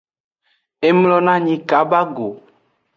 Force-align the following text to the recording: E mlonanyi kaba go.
E 0.87 0.89
mlonanyi 0.97 1.55
kaba 1.69 1.99
go. 2.15 2.27